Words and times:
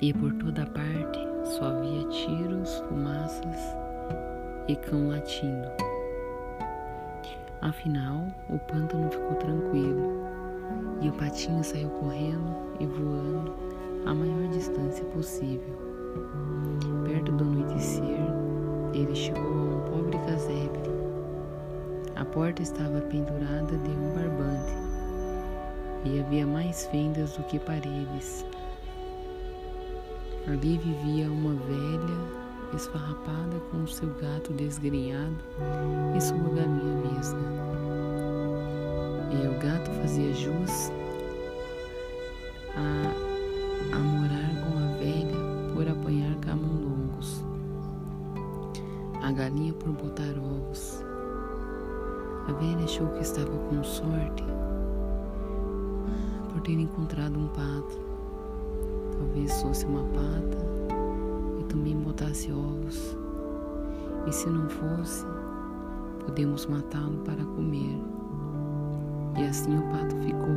e 0.00 0.12
por 0.14 0.32
toda 0.34 0.66
parte 0.66 1.18
só 1.44 1.66
havia 1.66 2.06
tiros, 2.08 2.76
fumaças 2.88 3.76
e 4.68 4.76
cão 4.76 5.08
latindo. 5.08 5.68
Afinal, 7.60 8.26
o 8.48 8.58
pântano 8.58 9.10
ficou 9.10 9.34
tranquilo 9.34 10.26
e 11.02 11.08
o 11.08 11.12
patinho 11.12 11.62
saiu 11.62 11.90
correndo 11.90 12.56
e 12.78 12.86
voando 12.86 13.54
a 14.06 14.14
maior 14.14 14.48
distância 14.48 15.04
possível. 15.06 15.78
Perto 17.04 17.32
do 17.32 17.44
anoitecer, 17.44 18.20
ele 18.94 19.14
chegou 19.14 19.42
a 19.42 19.76
um 19.76 19.80
pobre 19.90 20.18
casebre. 20.18 20.90
A 22.16 22.24
porta 22.24 22.62
estava 22.62 23.00
pendurada 23.02 23.76
de 23.76 23.90
um 23.90 24.14
barbante 24.14 24.72
e 26.04 26.20
havia 26.20 26.46
mais 26.46 26.86
fendas 26.86 27.36
do 27.36 27.42
que 27.44 27.58
paredes. 27.58 28.46
Ali 30.50 30.78
vivia 30.78 31.30
uma 31.30 31.54
velha 31.54 32.74
esfarrapada 32.74 33.60
com 33.70 33.86
seu 33.86 34.08
gato 34.14 34.52
desgrenhado 34.52 35.36
e 36.16 36.20
sua 36.20 36.36
galinha 36.38 37.02
vesga. 37.02 37.38
E 39.30 39.46
o 39.46 39.52
gato 39.60 39.88
fazia 40.00 40.34
jus 40.34 40.90
a, 42.74 43.94
a 43.94 43.98
morar 44.00 44.50
com 44.64 44.76
a 44.76 44.96
velha 44.98 45.72
por 45.72 45.88
apanhar 45.88 46.34
camundongos, 46.40 47.44
a 49.22 49.30
galinha 49.30 49.72
por 49.74 49.92
botar 49.92 50.36
ovos. 50.36 51.00
A 52.48 52.52
velha 52.54 52.84
achou 52.84 53.06
que 53.10 53.22
estava 53.22 53.56
com 53.68 53.84
sorte 53.84 54.42
por 56.52 56.60
ter 56.62 56.72
encontrado 56.72 57.38
um 57.38 57.46
pato 57.46 58.09
talvez 59.30 59.62
fosse 59.62 59.86
uma 59.86 60.02
pata 60.02 60.58
e 61.60 61.64
também 61.64 61.96
botasse 61.96 62.50
ovos. 62.50 63.16
E 64.26 64.32
se 64.32 64.48
não 64.48 64.68
fosse, 64.68 65.24
podemos 66.24 66.66
matá-lo 66.66 67.18
para 67.24 67.44
comer. 67.44 67.96
E 69.38 69.42
assim 69.44 69.78
o 69.78 69.82
pato 69.82 70.16
ficou. 70.16 70.48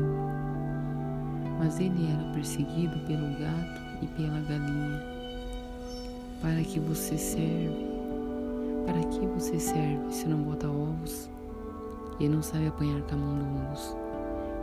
Mas 1.60 1.80
ele 1.80 2.12
era 2.12 2.34
perseguido 2.34 2.98
pelo 3.06 3.28
gato 3.40 3.82
e 4.02 4.08
pela 4.08 4.40
galinha. 4.42 5.02
Para 6.42 6.62
que 6.64 6.80
você 6.80 7.18
serve? 7.18 7.94
Para 8.86 9.00
que 9.04 9.26
você 9.28 9.60
serve 9.60 10.12
se 10.12 10.28
não 10.28 10.40
bota 10.40 10.68
ovos 10.68 11.30
e 12.20 12.28
não 12.28 12.42
sabe 12.42 12.68
apanhar 12.68 13.02
camundongos? 13.04 13.96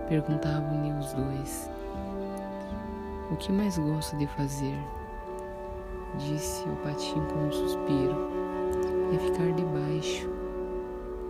Perguntavam-lhe 0.08 0.92
os 0.98 1.12
dois. 1.12 1.70
O 3.31 3.36
que 3.36 3.53
mais 3.53 3.78
gosto 3.78 4.17
de 4.17 4.27
fazer? 4.27 4.77
Disse 6.19 6.69
o 6.69 6.75
patinho 6.77 7.25
com 7.27 7.47
um 7.47 7.53
suspiro. 7.53 8.17
É 9.14 9.19
ficar 9.19 9.53
debaixo, 9.53 10.28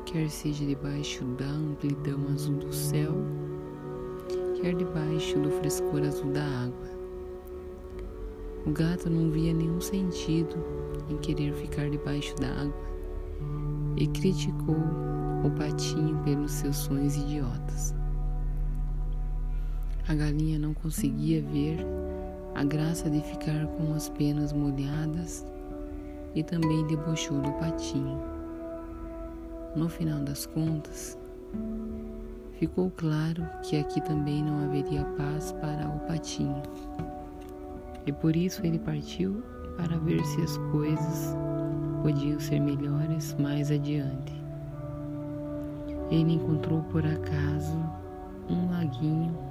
quer 0.06 0.31
seja 0.31 0.65
debaixo 0.65 1.25
da 1.25 1.45
amplidão 1.45 2.19
azul 2.33 2.56
do 2.56 2.73
céu, 2.73 3.12
quer 4.61 4.75
debaixo 4.75 5.39
do 5.41 5.51
frescor 5.51 6.01
azul 6.03 6.31
da 6.33 6.43
água. 6.43 6.91
O 8.67 8.71
gato 8.71 9.11
não 9.11 9.31
via 9.31 9.53
nenhum 9.53 9.81
sentido 9.81 10.56
em 11.11 11.19
querer 11.19 11.53
ficar 11.53 11.91
debaixo 11.91 12.34
da 12.37 12.48
água 12.48 12.91
e 13.97 14.06
criticou 14.06 14.77
o 15.45 15.51
patinho 15.51 16.17
pelos 16.25 16.53
seus 16.53 16.77
sonhos 16.77 17.17
idiotas. 17.17 18.00
A 20.11 20.14
galinha 20.16 20.58
não 20.58 20.75
conseguia 20.75 21.41
ver 21.41 21.86
a 22.56 22.64
graça 22.64 23.08
de 23.08 23.20
ficar 23.20 23.64
com 23.77 23.94
as 23.94 24.08
penas 24.08 24.53
molhadas 24.53 25.47
e 26.34 26.43
também 26.43 26.84
debochou 26.88 27.41
do 27.41 27.53
patinho. 27.53 28.20
No 29.76 29.88
final 29.88 30.19
das 30.19 30.47
contas, 30.47 31.16
ficou 32.59 32.91
claro 32.97 33.47
que 33.62 33.76
aqui 33.76 34.00
também 34.00 34.43
não 34.43 34.65
haveria 34.65 35.04
paz 35.16 35.53
para 35.53 35.88
o 35.88 36.00
patinho. 36.00 36.60
E 38.04 38.12
por 38.12 38.34
isso 38.34 38.66
ele 38.66 38.81
partiu 38.81 39.44
para 39.76 39.97
ver 39.97 40.25
se 40.25 40.43
as 40.43 40.59
coisas 40.72 41.37
podiam 42.03 42.41
ser 42.41 42.59
melhores 42.59 43.37
mais 43.38 43.70
adiante. 43.70 44.34
Ele 46.10 46.32
encontrou 46.32 46.82
por 46.91 47.06
acaso 47.06 47.78
um 48.49 48.72
laguinho 48.72 49.50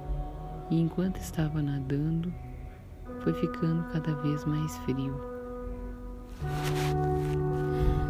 e 0.70 0.80
enquanto 0.80 1.16
estava 1.18 1.60
nadando, 1.60 2.32
foi 3.20 3.34
ficando 3.34 3.82
cada 3.92 4.14
vez 4.22 4.44
mais 4.44 4.76
frio. 4.78 5.20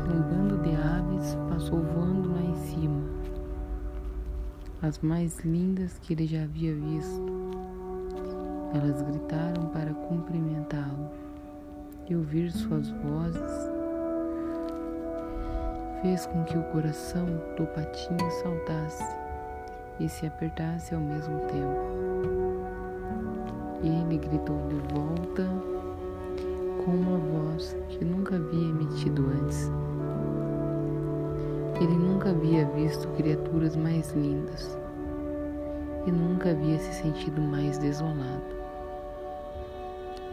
Um 0.08 0.20
bando 0.20 0.58
de 0.62 0.76
aves 0.76 1.36
passou 1.48 1.80
voando 1.80 2.32
lá 2.32 2.42
em 2.42 2.54
cima, 2.56 3.02
as 4.82 4.98
mais 5.00 5.40
lindas 5.40 5.98
que 5.98 6.12
ele 6.12 6.26
já 6.26 6.42
havia 6.42 6.74
visto. 6.74 7.40
Elas 8.74 9.02
gritaram 9.02 9.66
para 9.70 9.92
cumprimentá-lo 9.92 11.10
e 12.08 12.14
ouvir 12.14 12.52
suas 12.52 12.88
vozes 12.90 13.70
fez 16.02 16.26
com 16.26 16.44
que 16.44 16.56
o 16.56 16.62
coração 16.64 17.26
do 17.56 17.66
patinho 17.66 18.30
saltasse 18.42 19.04
e 19.98 20.08
se 20.08 20.26
apertasse 20.26 20.94
ao 20.94 21.00
mesmo 21.00 21.38
tempo. 21.40 22.29
Ele 23.82 24.18
gritou 24.18 24.58
de 24.68 24.94
volta 24.94 25.48
com 26.84 26.90
uma 26.90 27.16
voz 27.16 27.74
que 27.88 28.04
nunca 28.04 28.36
havia 28.36 28.68
emitido 28.68 29.26
antes. 29.40 29.70
Ele 31.80 31.94
nunca 31.94 32.28
havia 32.28 32.66
visto 32.66 33.08
criaturas 33.16 33.74
mais 33.76 34.12
lindas 34.12 34.78
e 36.06 36.10
nunca 36.10 36.50
havia 36.50 36.78
se 36.78 36.92
sentido 36.94 37.40
mais 37.40 37.78
desolado. 37.78 38.60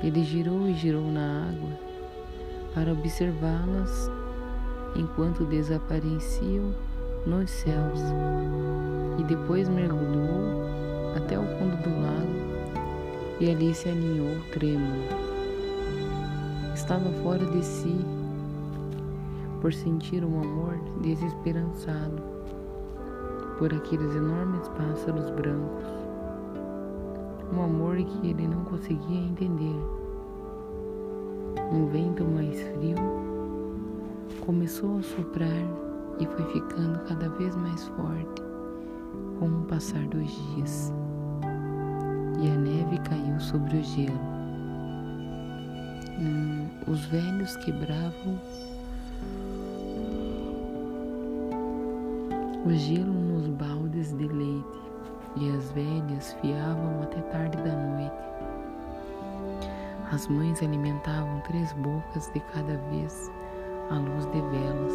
Ele 0.04 0.24
girou 0.24 0.68
e 0.68 0.74
girou 0.74 1.10
na 1.10 1.50
água 1.50 1.70
para 2.74 2.92
observá-las 2.92 4.12
enquanto 4.96 5.46
desapareciam 5.46 6.74
nos 7.26 7.50
céus 7.50 8.00
e 9.18 9.24
depois 9.24 9.70
mergulhou 9.70 10.64
até 11.16 11.40
o 11.40 11.44
fundo 11.58 11.78
do 11.82 11.90
lago 12.02 12.47
e 13.40 13.52
ali 13.52 13.74
se 13.74 13.90
aninhou 13.90 14.36
trêmulo. 14.52 15.04
Estava 16.74 17.10
fora 17.24 17.46
de 17.46 17.64
si 17.64 17.96
por 19.62 19.74
sentir 19.74 20.24
um 20.24 20.42
amor 20.42 20.78
desesperançado 21.02 22.22
por 23.58 23.74
aqueles 23.74 24.16
enormes 24.16 24.68
pássaros 24.70 25.30
brancos. 25.32 25.86
Um 27.54 27.64
amor 27.64 27.98
que 27.98 28.28
ele 28.28 28.48
não 28.48 28.64
conseguia 28.66 29.20
entender. 29.20 29.76
Um 31.72 31.88
vento 31.88 32.24
mais 32.24 32.60
frio 32.62 32.96
começou 34.46 35.00
a 35.00 35.04
soprar 35.04 35.64
e 36.20 36.26
foi 36.26 36.46
ficando 36.54 37.00
cada 37.08 37.30
vez 37.30 37.56
mais 37.56 37.88
forte 37.90 38.42
com 39.40 39.48
o 39.48 39.66
passar 39.68 40.06
dos 40.08 40.28
dias 40.56 40.94
e 42.40 42.50
a 42.50 42.56
neve 42.56 42.98
caiu 43.00 43.40
sobre 43.40 43.78
o 43.78 43.84
gelo. 43.84 44.20
Hum, 46.20 46.68
os 46.88 47.06
velhos 47.06 47.56
quebravam 47.58 48.40
o 52.66 52.72
gelo 52.72 53.14
nos 53.14 53.48
baldes 53.48 54.12
de 54.18 54.28
leite 54.28 54.78
e 55.36 55.50
as 55.56 55.72
velhas 55.72 56.34
fiavam 56.42 57.04
até 57.04 57.22
tarde 57.22 57.58
da 57.58 57.76
noite. 57.76 58.28
As 60.12 60.28
mães 60.28 60.62
alimentavam 60.64 61.42
três 61.42 61.72
bocas 61.74 62.32
de 62.34 62.40
cada 62.40 62.78
vez 62.90 63.32
à 63.90 63.96
luz 63.96 64.26
de 64.28 64.42
velas, 64.42 64.94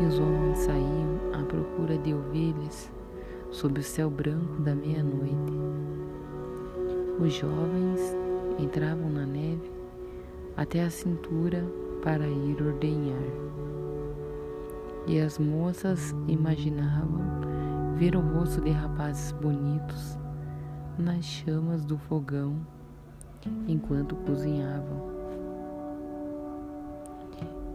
e 0.00 0.04
os 0.06 0.18
homens 0.18 0.58
saíam 0.58 1.18
à 1.34 1.44
procura 1.44 1.98
de 1.98 2.14
ovelhas 2.14 2.90
sob 3.50 3.80
o 3.80 3.82
céu 3.82 4.10
branco 4.10 4.62
da 4.62 4.74
meia-noite. 4.74 5.97
Os 7.20 7.32
jovens 7.32 8.00
entravam 8.60 9.10
na 9.10 9.26
neve 9.26 9.72
até 10.56 10.84
a 10.84 10.90
cintura 10.90 11.64
para 12.00 12.28
ir 12.28 12.62
ordenhar. 12.62 13.22
E 15.04 15.18
as 15.18 15.36
moças 15.36 16.14
imaginavam 16.28 17.20
ver 17.96 18.14
o 18.14 18.20
rosto 18.20 18.60
de 18.60 18.70
rapazes 18.70 19.32
bonitos 19.32 20.16
nas 20.96 21.24
chamas 21.24 21.84
do 21.84 21.98
fogão 21.98 22.56
enquanto 23.66 24.14
cozinhavam. 24.14 25.08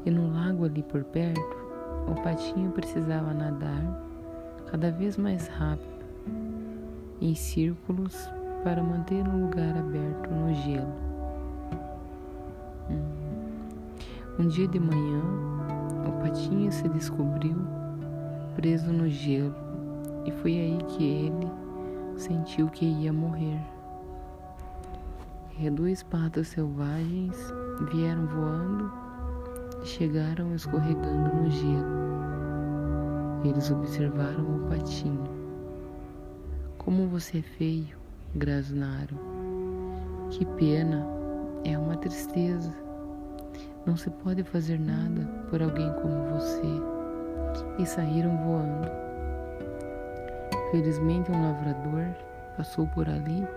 E 0.05 0.11
no 0.11 0.31
lago 0.31 0.63
ali 0.63 0.83
por 0.83 1.03
perto, 1.03 1.57
o 2.09 2.21
patinho 2.21 2.71
precisava 2.71 3.33
nadar 3.33 4.01
cada 4.67 4.89
vez 4.89 5.17
mais 5.17 5.47
rápido, 5.47 6.05
em 7.19 7.35
círculos 7.35 8.29
para 8.63 8.81
manter 8.81 9.27
um 9.27 9.45
lugar 9.45 9.77
aberto 9.77 10.29
no 10.31 10.53
gelo. 10.53 10.93
Um 14.39 14.47
dia 14.47 14.67
de 14.67 14.79
manhã, 14.79 15.21
o 16.07 16.11
patinho 16.23 16.71
se 16.71 16.87
descobriu 16.89 17.57
preso 18.55 18.91
no 18.91 19.09
gelo 19.09 19.53
e 20.25 20.31
foi 20.31 20.53
aí 20.53 20.77
que 20.89 21.03
ele 21.03 21.51
sentiu 22.15 22.67
que 22.69 22.85
ia 22.85 23.11
morrer. 23.11 23.59
Dois 25.73 26.03
patos 26.03 26.47
selvagens 26.47 27.35
vieram 27.91 28.25
voando 28.27 28.91
e 29.81 29.87
chegaram 29.87 30.53
escorregando 30.55 31.35
no 31.35 31.49
gelo. 31.49 32.03
Eles 33.43 33.69
observaram 33.71 34.43
o 34.43 34.69
patinho. 34.69 35.23
Como 36.77 37.07
você 37.07 37.39
é 37.39 37.41
feio, 37.41 38.02
grasnaram. 38.35 39.17
Que 40.31 40.45
pena, 40.45 41.05
é 41.63 41.77
uma 41.77 41.95
tristeza. 41.97 42.73
Não 43.85 43.95
se 43.95 44.09
pode 44.09 44.43
fazer 44.43 44.79
nada 44.79 45.27
por 45.49 45.61
alguém 45.61 45.91
como 46.01 46.33
você. 46.33 46.61
E 47.77 47.85
saíram 47.85 48.35
voando. 48.37 48.89
Felizmente, 50.71 51.31
um 51.31 51.41
lavrador 51.41 52.05
passou 52.57 52.87
por 52.87 53.07
ali 53.07 53.47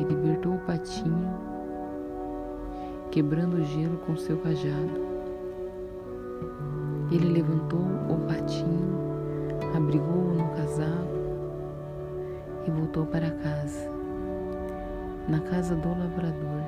e 0.00 0.04
libertou 0.04 0.54
o 0.54 0.60
patinho, 0.60 1.30
quebrando 3.12 3.58
o 3.58 3.64
gelo 3.64 3.98
com 3.98 4.16
seu 4.16 4.36
cajado. 4.38 5.06
Ele 7.12 7.34
levantou 7.34 7.78
o 7.78 8.26
patinho, 8.26 8.98
abrigou-o 9.76 10.34
no 10.34 10.48
casaco 10.56 11.15
e 12.66 12.70
voltou 12.70 13.06
para 13.06 13.30
casa. 13.30 13.90
Na 15.28 15.40
casa 15.40 15.74
do 15.74 15.88
lavrador. 15.88 16.62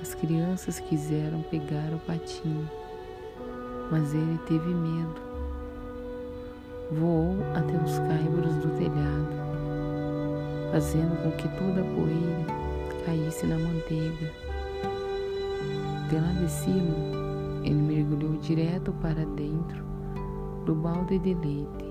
As 0.00 0.14
crianças 0.14 0.80
quiseram 0.80 1.42
pegar 1.42 1.92
o 1.92 1.98
patinho, 2.00 2.68
mas 3.90 4.14
ele 4.14 4.38
teve 4.46 4.68
medo. 4.68 5.20
Voou 6.92 7.36
até 7.54 7.76
os 7.76 7.98
caibros 7.98 8.54
do 8.56 8.70
telhado, 8.78 9.34
fazendo 10.72 11.22
com 11.22 11.30
que 11.32 11.48
toda 11.48 11.80
a 11.80 11.94
poeira 11.94 12.60
caísse 13.04 13.46
na 13.46 13.58
manteiga. 13.58 14.32
De 16.08 16.16
lá 16.16 16.32
de 16.32 16.50
cima, 16.50 16.96
ele 17.62 17.74
mergulhou 17.74 18.36
direto 18.38 18.92
para 19.00 19.24
dentro 19.26 19.84
do 20.64 20.74
balde 20.74 21.18
de 21.18 21.34
leite. 21.34 21.89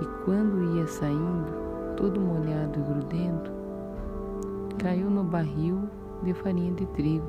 E 0.00 0.24
quando 0.24 0.76
ia 0.76 0.86
saindo, 0.86 1.94
todo 1.96 2.20
molhado 2.20 2.78
e 2.78 2.82
grudento, 2.82 3.50
caiu 4.78 5.10
no 5.10 5.22
barril 5.22 5.88
de 6.22 6.32
farinha 6.32 6.72
de 6.72 6.86
trigo. 6.86 7.26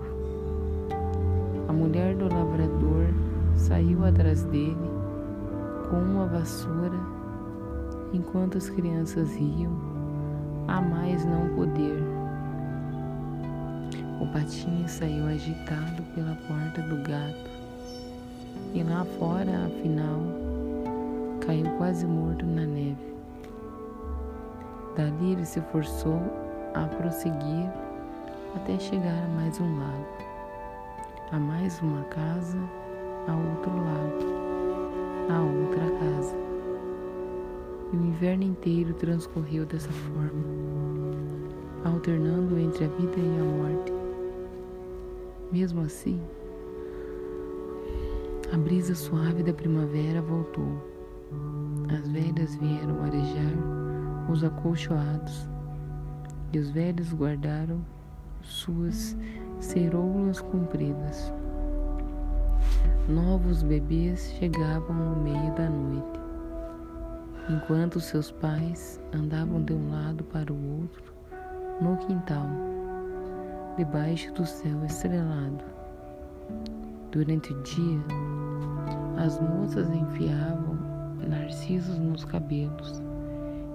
A 1.68 1.74
mulher 1.74 2.16
do 2.16 2.34
lavrador 2.34 3.08
saiu 3.56 4.06
atrás 4.06 4.44
dele 4.46 4.90
com 5.90 5.98
uma 5.98 6.26
vassoura, 6.26 7.00
enquanto 8.14 8.58
as 8.58 8.70
crianças 8.70 9.34
riam, 9.36 9.74
a 10.68 10.80
mais 10.80 11.26
não 11.26 11.50
poder. 11.56 12.02
O 14.22 14.28
patinho 14.28 14.88
saiu 14.88 15.26
agitado 15.26 16.04
pela 16.16 16.36
porta 16.48 16.82
do 16.84 16.96
gato 17.04 17.52
e 18.74 18.84
lá 18.84 19.04
fora, 19.20 19.66
afinal, 19.66 20.41
caiu 21.46 21.66
quase 21.78 22.06
morto 22.06 22.46
na 22.46 22.66
neve. 22.66 23.12
Dali 24.96 25.34
ele 25.34 25.46
se 25.46 25.62
forçou 25.62 26.20
a 26.74 26.86
prosseguir 26.86 27.70
até 28.56 28.78
chegar 28.80 29.24
a 29.24 29.28
mais 29.30 29.60
um 29.60 29.80
lago, 29.80 30.08
a 31.32 31.40
mais 31.40 31.80
uma 31.82 32.04
casa, 32.06 32.58
a 33.28 33.36
outro 33.36 33.72
lago, 33.72 34.32
a 35.30 35.42
outra 35.42 35.90
casa. 36.00 36.36
E 37.94 37.96
o 37.96 38.06
inverno 38.06 38.44
inteiro 38.44 38.94
transcorreu 38.94 39.66
dessa 39.66 39.92
forma, 39.92 40.44
alternando 41.86 42.58
entre 42.60 42.86
a 42.86 42.88
vida 42.88 43.18
e 43.18 43.40
a 43.40 43.44
morte. 43.44 43.94
Mesmo 45.52 45.82
assim, 45.82 46.22
a 48.54 48.58
brisa 48.58 48.96
suave 48.96 49.44
da 49.44 49.54
primavera 49.54 50.22
voltou. 50.22 50.91
As 51.94 52.08
velhas 52.10 52.56
vieram 52.56 53.04
arejar 53.04 53.54
os 54.30 54.44
acolchoados 54.44 55.50
e 56.54 56.60
os 56.60 56.70
velhos 56.70 57.14
guardaram 57.14 57.82
suas 58.42 59.18
ceroulas 59.60 60.42
compridas. 60.42 61.34
Novos 63.08 63.64
bebês 63.64 64.34
chegavam 64.40 64.96
no 64.96 65.24
meio 65.24 65.54
da 65.56 65.70
noite, 65.70 66.20
enquanto 67.50 68.00
seus 68.00 68.32
pais 68.32 69.02
andavam 69.14 69.62
de 69.64 69.74
um 69.74 69.92
lado 69.92 70.24
para 70.26 70.52
o 70.52 70.82
outro 70.82 71.12
no 71.82 71.98
quintal, 71.98 72.48
debaixo 73.78 74.32
do 74.34 74.46
céu 74.46 74.86
estrelado. 74.86 75.64
Durante 77.12 77.52
o 77.52 77.64
dia, 77.64 78.00
as 79.18 79.40
moças 79.40 79.90
enfiavam 79.90 80.71
narcisos 81.28 81.98
nos 81.98 82.26
cabelos 82.26 83.02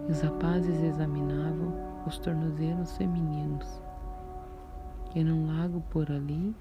e 0.09 0.13
os 0.13 0.21
rapazes 0.21 0.83
examinavam 0.83 1.75
os 2.07 2.19
tornozelos 2.19 2.97
femininos 2.97 3.87
e 5.17 5.25
num 5.25 5.47
lago 5.47 5.83
por 5.89 6.11
ali, 6.13 6.55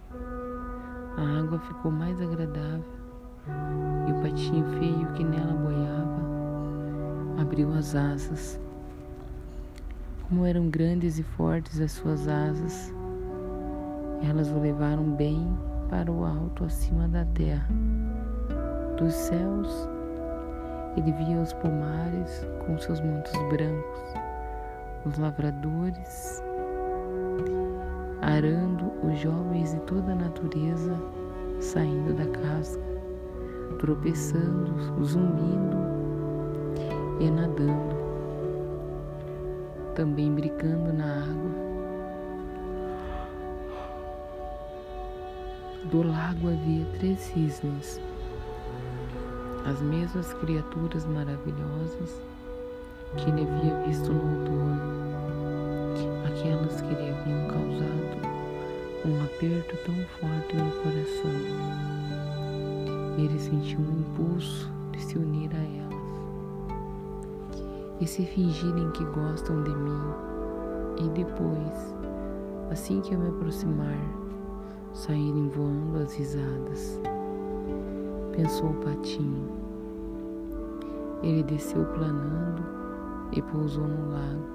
a 1.18 1.40
água 1.40 1.60
ficou 1.60 1.92
mais 1.92 2.22
agradável 2.22 2.86
e 4.08 4.12
o 4.14 4.22
patinho 4.22 4.66
feio 4.80 5.12
que 5.12 5.26
nela 5.26 5.54
boiava 5.54 7.42
abriu 7.42 7.74
as 7.74 7.94
asas. 7.96 8.58
Como 10.30 10.46
eram 10.46 10.70
grandes 10.70 11.20
e 11.20 11.24
fortes 11.24 11.82
as 11.82 11.92
suas 11.92 12.30
asas, 12.30 12.94
elas 14.24 14.50
o 14.50 14.58
levaram 14.58 15.04
bem 15.04 15.46
para 15.90 16.10
o 16.10 16.24
alto 16.24 16.64
acima 16.64 17.10
da 17.10 17.26
terra. 17.26 17.68
Dos 18.98 19.14
céus, 19.14 19.90
ele 20.98 21.12
via 21.12 21.40
os 21.40 21.54
pomares 21.54 22.46
com 22.66 22.78
seus 22.78 23.00
mantos 23.02 23.34
brancos, 23.50 24.14
os 25.06 25.18
lavradores 25.18 26.44
arando 28.22 28.92
os 29.04 29.20
jovens 29.20 29.74
de 29.74 29.80
toda 29.82 30.14
a 30.14 30.16
natureza 30.16 30.96
saindo 31.60 32.14
da 32.14 32.26
casca, 32.26 32.84
tropeçando, 33.80 35.04
zumbindo 35.04 35.78
e 37.20 37.30
nadando, 37.30 37.96
também 39.94 40.34
brincando 40.34 40.92
na 40.92 41.24
água. 41.24 41.66
Do 45.92 46.02
lago 46.02 46.50
havia 46.50 46.86
três 46.98 47.20
cisnes, 47.20 48.02
as 49.66 49.82
mesmas 49.82 50.34
criaturas 50.36 51.06
maravilhosas 51.06 52.22
que 53.18 53.30
ele 53.30 53.42
havia 53.42 53.80
visto 53.88 54.12
no 54.12 54.40
outono 54.40 54.96
aquelas 56.26 56.82
que 56.82 56.94
lhe 56.94 57.10
haviam 57.10 57.48
causado 57.48 58.06
um 59.06 59.24
aperto 59.24 59.78
tão 59.86 59.96
forte 60.20 60.56
no 60.56 60.72
coração. 60.82 61.32
Ele 63.18 63.40
sentiu 63.40 63.80
um 63.80 64.00
impulso 64.00 64.72
de 64.92 65.02
se 65.02 65.18
unir 65.18 65.50
a 65.54 65.58
elas 65.58 65.86
e 68.02 68.08
se 68.08 68.26
fingirem 68.26 68.92
que 68.92 69.06
gostam 69.06 69.64
de 69.64 69.70
mim, 69.70 70.02
e 70.98 71.10
depois, 71.10 71.96
assim 72.72 73.00
que 73.02 73.14
eu 73.14 73.20
me 73.20 73.30
aproximar, 73.30 73.98
saírem 74.94 75.50
voando 75.50 76.00
as 76.00 76.14
risadas. 76.14 77.00
Pensou 78.36 78.72
o 78.72 78.76
patinho. 78.76 79.55
Ele 81.26 81.42
desceu 81.42 81.84
planando 81.86 82.64
e 83.32 83.42
pousou 83.42 83.88
no 83.88 84.12
lago 84.12 84.46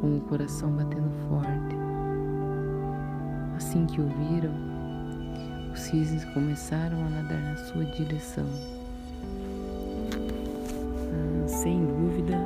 com 0.00 0.16
o 0.16 0.20
coração 0.22 0.72
batendo 0.72 1.08
forte. 1.28 1.76
Assim 3.56 3.86
que 3.86 4.00
o 4.00 4.08
viram, 4.08 4.52
os 5.72 5.78
cisnes 5.78 6.24
começaram 6.34 6.98
a 7.06 7.08
nadar 7.08 7.40
na 7.40 7.56
sua 7.58 7.84
direção. 7.84 8.44
Ah, 11.12 11.46
sem 11.46 11.86
dúvida, 11.86 12.36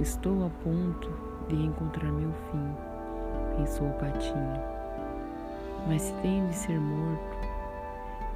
estou 0.00 0.44
a 0.44 0.50
ponto 0.64 1.12
de 1.48 1.54
encontrar 1.54 2.10
meu 2.10 2.32
fim, 2.50 3.58
pensou 3.58 3.86
o 3.86 3.92
patinho. 3.92 4.60
Mas 5.86 6.02
se 6.02 6.12
tem 6.14 6.44
de 6.48 6.54
ser 6.56 6.80
morto, 6.80 7.38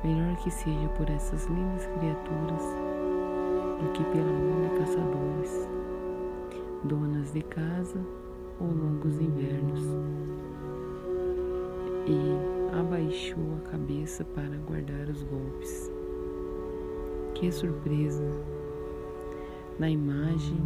melhor 0.05 0.37
que 0.37 0.53
seja 0.53 0.89
por 0.97 1.11
essas 1.11 1.47
lindas 1.47 1.85
criaturas 1.87 2.88
do 3.79 3.93
que 3.93 4.05
pela 4.05 4.33
mão 4.33 4.63
de 4.63 4.79
caçadores 4.79 5.69
donas 6.85 7.33
de 7.33 7.43
casa 7.43 7.99
ou 8.61 8.67
longos 8.69 9.21
invernos. 9.21 9.83
E 12.07 12.79
abaixou 12.79 13.57
a 13.59 13.71
cabeça 13.71 14.25
para 14.25 14.57
guardar 14.67 15.09
os 15.09 15.23
golpes. 15.25 15.91
Que 17.35 17.51
surpresa! 17.51 18.31
Na 19.79 19.89
imagem, 19.89 20.59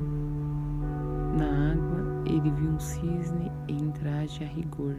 na 1.36 1.72
água, 1.72 2.22
ele 2.24 2.50
viu 2.50 2.70
um 2.70 2.80
cisne 2.80 3.52
em 3.68 3.90
traje 3.90 4.42
a 4.42 4.46
rigor, 4.46 4.96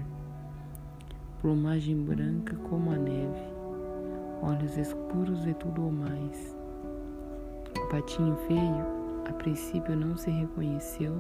plumagem 1.42 2.04
branca 2.04 2.56
como 2.70 2.92
a 2.92 2.96
neve, 2.96 3.42
olhos 4.44 4.78
escuros 4.78 5.48
e 5.48 5.54
tudo 5.56 5.88
o 5.88 5.92
mais. 5.92 6.63
Patinho 7.94 8.36
feio, 8.48 8.88
a 9.30 9.34
princípio, 9.34 9.96
não 9.96 10.18
se 10.18 10.32
reconheceu 10.32 11.16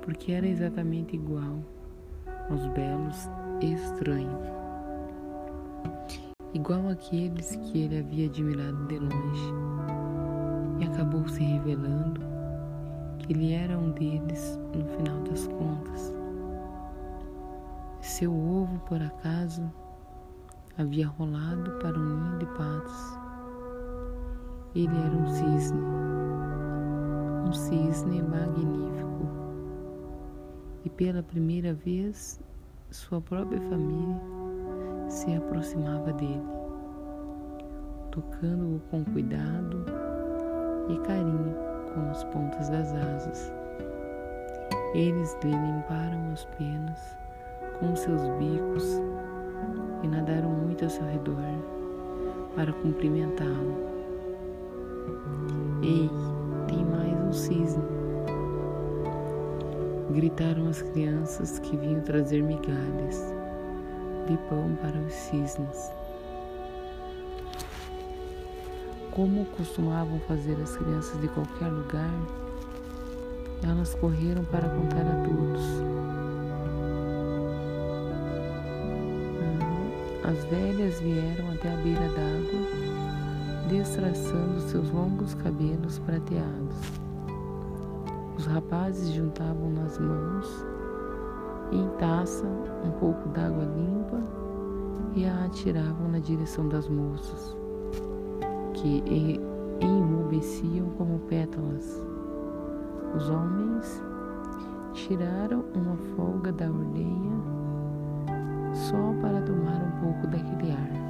porque 0.00 0.30
era 0.30 0.46
exatamente 0.46 1.16
igual 1.16 1.58
aos 2.48 2.64
belos 2.68 3.28
estranhos, 3.60 4.46
igual 6.54 6.88
àqueles 6.88 7.56
que 7.56 7.82
ele 7.82 7.98
havia 7.98 8.28
admirado 8.28 8.86
de 8.86 8.96
longe, 9.00 9.52
e 10.78 10.84
acabou 10.84 11.26
se 11.26 11.42
revelando 11.42 12.20
que 13.18 13.32
ele 13.32 13.52
era 13.52 13.76
um 13.76 13.90
deles 13.90 14.60
no 14.72 14.84
final 14.84 15.20
das 15.22 15.48
contas. 15.48 16.14
Seu 18.00 18.32
ovo, 18.32 18.78
por 18.86 19.02
acaso, 19.02 19.68
havia 20.78 21.08
rolado 21.08 21.72
para 21.80 21.98
um 21.98 22.04
ninho 22.04 22.38
de 22.38 22.46
patos. 22.56 23.25
Ele 24.76 24.94
era 24.94 25.16
um 25.16 25.26
cisne, 25.26 25.80
um 27.48 27.50
cisne 27.50 28.22
magnífico. 28.22 29.26
E 30.84 30.90
pela 30.90 31.22
primeira 31.22 31.72
vez, 31.72 32.38
sua 32.90 33.22
própria 33.22 33.58
família 33.58 34.20
se 35.08 35.34
aproximava 35.34 36.12
dele, 36.12 36.44
tocando-o 38.10 38.78
com 38.90 39.02
cuidado 39.02 39.86
e 40.90 40.98
carinho 41.06 41.56
com 41.94 42.10
as 42.10 42.22
pontas 42.24 42.68
das 42.68 42.92
asas. 42.92 43.50
Eles 44.92 45.34
lhe 45.42 45.52
limparam 45.52 46.32
as 46.34 46.44
penas 46.58 47.16
com 47.80 47.96
seus 47.96 48.20
bicos 48.38 49.00
e 50.02 50.08
nadaram 50.08 50.50
muito 50.50 50.84
ao 50.84 50.90
seu 50.90 51.06
redor 51.06 51.40
para 52.54 52.74
cumprimentá-lo. 52.74 53.95
Ei, 55.82 56.10
tem 56.68 56.84
mais 56.84 57.12
um 57.20 57.32
cisne! 57.32 57.82
Gritaram 60.10 60.68
as 60.68 60.82
crianças 60.82 61.58
que 61.58 61.76
vinham 61.76 62.00
trazer 62.02 62.42
migalhas 62.42 63.34
de 64.26 64.36
pão 64.48 64.76
para 64.80 64.98
os 64.98 65.12
cisnes. 65.12 65.90
Como 69.10 69.44
costumavam 69.56 70.18
fazer 70.20 70.56
as 70.62 70.76
crianças 70.76 71.20
de 71.20 71.28
qualquer 71.28 71.68
lugar, 71.68 72.12
elas 73.62 73.94
correram 73.94 74.44
para 74.44 74.68
contar 74.68 75.02
a 75.02 75.24
todos 75.24 75.96
As 80.26 80.44
velhas 80.46 80.98
vieram 80.98 81.52
até 81.52 81.72
a 81.72 81.76
beira 81.76 82.08
d'água, 82.08 82.65
destraçando 83.68 84.60
seus 84.60 84.90
longos 84.90 85.34
cabelos 85.34 85.98
prateados. 86.00 86.76
Os 88.36 88.46
rapazes 88.46 89.12
juntavam 89.12 89.70
nas 89.70 89.98
mãos, 89.98 90.64
em 91.72 91.88
taça, 91.98 92.46
um 92.84 92.90
pouco 92.92 93.28
d'água 93.30 93.64
limpa 93.64 94.20
e 95.14 95.24
a 95.24 95.44
atiravam 95.46 96.08
na 96.08 96.18
direção 96.18 96.68
das 96.68 96.88
moças, 96.88 97.56
que 98.74 99.02
enrubesciam 99.80 100.90
como 100.98 101.18
pétalas. 101.20 102.06
Os 103.14 103.28
homens 103.30 104.02
tiraram 104.92 105.64
uma 105.74 105.96
folga 106.14 106.52
da 106.52 106.66
ordenha 106.66 107.36
só 108.74 109.14
para 109.20 109.40
tomar 109.40 109.82
um 109.82 110.00
pouco 110.02 110.26
daquele 110.26 110.72
ar. 110.72 111.05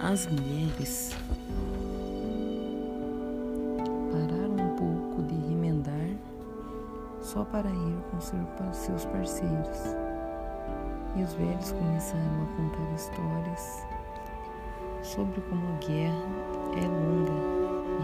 As 0.00 0.28
mulheres 0.28 1.10
pararam 4.12 4.54
um 4.54 4.76
pouco 4.76 5.22
de 5.24 5.34
remendar 5.48 6.10
só 7.20 7.44
para 7.44 7.68
ir 7.68 7.96
com 8.12 8.20
seus 8.72 9.04
parceiros. 9.06 9.96
E 11.16 11.22
os 11.24 11.34
velhos 11.34 11.72
começaram 11.72 12.42
a 12.42 12.46
contar 12.56 12.94
histórias 12.94 13.84
sobre 15.02 15.40
como 15.40 15.66
a 15.66 15.78
guerra 15.84 16.14
é 16.76 16.86
longa 16.86 17.32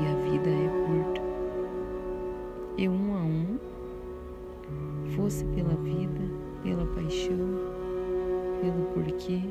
e 0.00 0.06
a 0.08 0.14
vida 0.30 0.50
é 0.50 0.68
curta. 0.86 1.22
E 2.76 2.88
um 2.88 3.16
a 3.16 3.20
um 3.20 3.58
fosse 5.14 5.44
pela 5.44 5.76
vida, 5.76 6.28
pela 6.60 6.86
paixão, 6.86 7.38
pelo 8.60 8.84
porquê, 8.92 9.42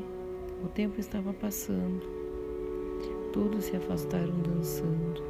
o 0.62 0.68
tempo 0.68 1.00
estava 1.00 1.32
passando. 1.32 2.23
Todos 3.34 3.64
se 3.64 3.76
afastaram 3.76 4.32
dançando. 4.42 5.20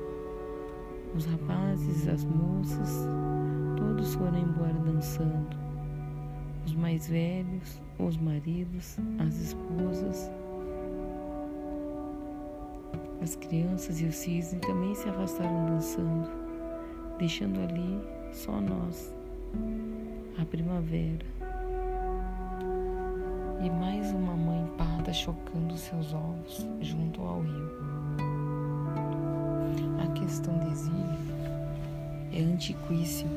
Os 1.16 1.24
rapazes, 1.24 2.06
as 2.06 2.22
moças, 2.22 3.08
todos 3.78 4.14
foram 4.14 4.36
embora 4.36 4.74
dançando. 4.74 5.56
Os 6.66 6.74
mais 6.74 7.08
velhos, 7.08 7.80
os 7.98 8.18
maridos, 8.18 8.98
as 9.18 9.34
esposas, 9.36 10.30
as 13.22 13.36
crianças 13.36 14.02
e 14.02 14.04
os 14.04 14.16
cisnes 14.16 14.60
também 14.60 14.94
se 14.94 15.08
afastaram 15.08 15.64
dançando, 15.64 16.28
deixando 17.18 17.58
ali 17.58 18.02
só 18.34 18.60
nós 18.60 19.14
a 20.38 20.44
primavera 20.44 21.24
e 23.64 23.70
mais 23.70 24.12
uma 24.12 24.36
mãe 24.36 24.66
parda 24.76 25.10
chocando 25.10 25.74
seus 25.74 26.12
ovos 26.12 26.66
junto 26.82 27.22
ao 27.22 27.40
rio. 27.40 27.93
Questão 30.14 30.58
de 30.58 30.70
exílio 30.72 31.34
é 32.32 32.40
antiquíssima. 32.40 33.30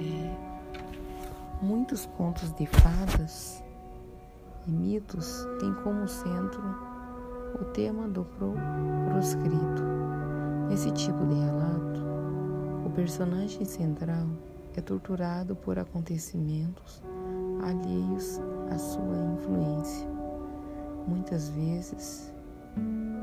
É, 0.00 0.36
muitos 1.62 2.06
contos 2.16 2.52
de 2.52 2.66
fadas 2.66 3.62
e 4.66 4.70
mitos 4.70 5.46
têm 5.58 5.72
como 5.82 6.06
centro 6.06 6.62
o 7.60 7.64
tema 7.72 8.06
do 8.08 8.24
proscrito. 9.08 9.82
Nesse 10.68 10.90
tipo 10.92 11.24
de 11.26 11.34
relato, 11.34 12.00
o 12.84 12.90
personagem 12.90 13.64
central 13.64 14.26
é 14.74 14.80
torturado 14.80 15.56
por 15.56 15.78
acontecimentos 15.78 17.02
alheios 17.62 18.40
à 18.70 18.78
sua 18.78 19.16
influência, 19.34 20.06
muitas 21.06 21.48
vezes 21.48 22.32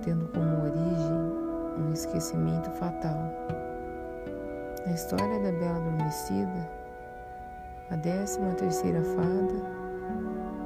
tendo 0.04 0.28
como 0.30 0.64
origem 0.64 1.43
um 1.78 1.92
esquecimento 1.94 2.70
fatal. 2.72 3.18
Na 4.86 4.94
história 4.94 5.40
da 5.40 5.52
Bela 5.52 5.78
Adormecida, 5.78 6.70
a 7.90 7.96
décima 7.96 8.54
terceira 8.54 9.02
fada 9.04 9.56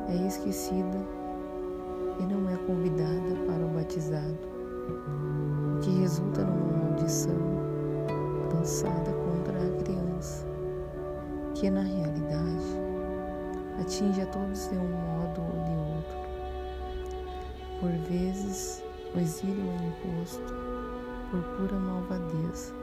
é 0.10 0.28
esquecida 0.28 0.98
e 2.20 2.24
não 2.24 2.50
é 2.50 2.58
convidada 2.66 3.36
para 3.46 3.66
o 3.66 3.70
batizado, 3.70 4.38
que 5.82 6.00
resulta 6.02 6.44
numa 6.44 6.86
maldição 6.86 7.36
lançada 8.54 9.12
contra 9.12 9.58
a 9.58 9.84
criança 9.84 10.46
que 11.54 11.70
na 11.70 11.82
realidade 11.82 12.66
atinge 13.80 14.22
a 14.22 14.26
todos 14.28 14.70
de 14.70 14.78
um 14.78 14.88
modo 14.88 15.42
ou 15.42 15.64
de 15.64 15.72
outro. 15.96 16.18
Por 17.80 17.92
vezes, 18.10 18.84
o 19.16 19.20
exílio 19.20 19.64
é 19.64 19.88
imposto 19.88 20.67
por 21.30 21.42
pura 21.58 21.78
malvadeza, 21.78 22.74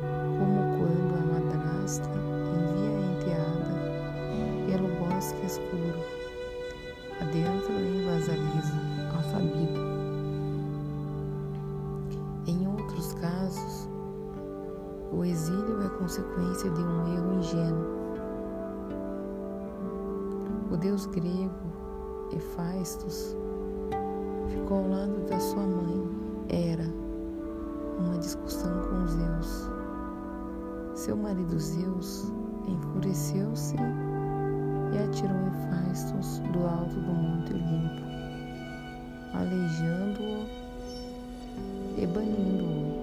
como 0.00 0.60
quando 0.78 1.12
a 1.14 1.24
madrasta 1.32 2.08
envia 2.56 2.90
a 2.96 3.02
enteada 3.12 3.74
pelo 4.66 4.88
bosque 4.98 5.44
escuro, 5.46 6.00
adentro 7.20 7.72
em 7.72 8.04
vasalisa, 8.06 8.78
ao 9.14 9.22
sabido. 9.30 9.80
Em 12.46 12.66
outros 12.68 13.12
casos, 13.14 13.88
o 15.12 15.24
exílio 15.24 15.82
é 15.82 15.88
consequência 15.98 16.70
de 16.70 16.80
um 16.80 17.14
erro 17.14 17.38
ingênuo. 17.38 17.96
O 20.70 20.76
deus 20.76 21.06
grego 21.06 21.50
Hephaestus 22.32 23.36
ficou 24.48 24.78
ao 24.78 24.88
lado 24.88 25.26
da 25.28 25.38
sua 25.38 25.62
mãe, 25.62 26.05
Hera, 26.48 26.86
numa 27.98 28.18
discussão 28.18 28.70
com 28.88 29.06
Zeus. 29.06 29.70
Seu 30.94 31.16
marido 31.16 31.58
Zeus 31.58 32.32
enfureceu-se 32.66 33.76
e 33.76 34.98
atirou 34.98 35.36
Hefastos 35.48 36.38
do 36.52 36.66
alto 36.66 36.94
do 36.94 37.12
Monte 37.12 37.52
Olimpo, 37.52 38.02
aleijando-o 39.34 40.46
e 41.98 42.06
banindo-o. 42.06 42.96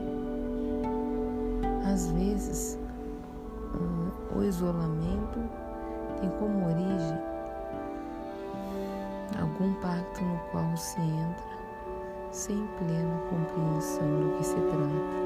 Às 1.92 2.12
vezes, 2.12 2.80
o 4.36 4.44
isolamento 4.44 5.40
tem 6.20 6.30
como 6.40 6.66
origem 6.66 7.20
algum 9.40 9.74
pacto 9.82 10.24
no 10.24 10.40
qual 10.52 10.78
se 10.78 11.00
entra 11.02 11.53
sem 12.34 12.58
plena 12.80 13.22
compreensão 13.30 14.22
do 14.22 14.36
que 14.38 14.44
se 14.44 14.56
trata. 14.56 15.24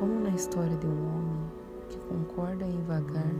Como 0.00 0.20
na 0.20 0.30
história 0.30 0.74
de 0.78 0.86
um 0.86 1.06
homem 1.06 1.50
que 1.90 1.98
concorda 1.98 2.64
em 2.64 2.82
vagar 2.84 3.30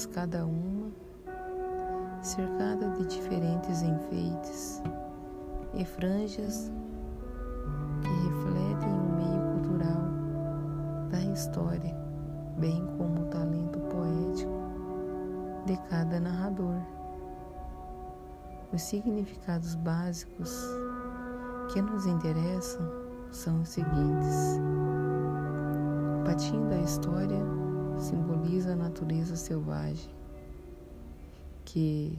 mas 0.00 0.06
cada 0.06 0.46
uma 0.46 0.90
cercada 2.22 2.88
de 2.90 3.06
diferentes 3.06 3.82
enfeites 3.82 4.82
e 5.74 5.84
franjas 5.84 6.72
que 8.00 8.08
refletem 8.08 8.88
o 8.88 9.12
meio 9.16 9.52
cultural 9.52 10.02
da 11.10 11.20
história, 11.20 11.94
bem 12.58 12.86
como 12.96 13.22
o 13.22 13.26
talento 13.26 13.78
poético 13.80 14.60
de 15.66 15.76
cada 15.90 16.18
narrador. 16.18 16.80
Os 18.72 18.80
significados 18.80 19.74
básicos 19.74 20.64
que 21.72 21.82
nos 21.82 22.06
interessam 22.06 22.88
são 23.30 23.60
os 23.60 23.68
seguintes. 23.68 24.58
O 26.30 26.32
patinho 26.32 26.70
da 26.70 26.78
história 26.78 27.44
simboliza 27.98 28.74
a 28.74 28.76
natureza 28.76 29.34
selvagem, 29.34 30.14
que, 31.64 32.16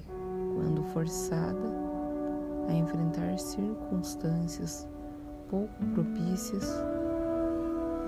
quando 0.53 0.83
forçada 0.83 1.71
a 2.67 2.73
enfrentar 2.73 3.39
circunstâncias 3.39 4.85
pouco 5.49 5.73
propícias, 5.93 6.83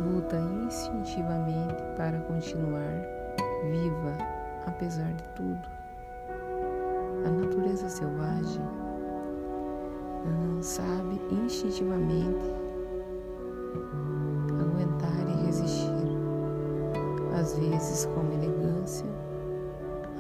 luta 0.06 0.36
instintivamente 0.66 1.82
para 1.96 2.20
continuar 2.24 3.06
viva 3.72 4.18
apesar 4.68 5.10
de 5.14 5.24
tudo. 5.36 5.70
A 7.26 7.30
natureza 7.30 7.88
selvagem 7.88 8.62
sabe 10.60 11.22
instintivamente 11.32 12.64
às 17.44 17.58
vezes 17.58 18.06
com 18.06 18.22
elegância, 18.32 19.06